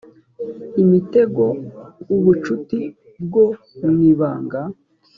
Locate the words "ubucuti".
2.15-2.79